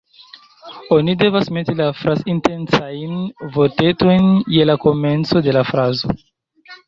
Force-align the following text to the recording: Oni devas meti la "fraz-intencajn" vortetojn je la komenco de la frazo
Oni 0.95 1.13
devas 1.23 1.49
meti 1.57 1.75
la 1.81 1.89
"fraz-intencajn" 1.97 3.13
vortetojn 3.57 4.27
je 4.57 4.67
la 4.73 4.79
komenco 4.87 5.43
de 5.49 5.57
la 5.59 5.65
frazo 5.73 6.17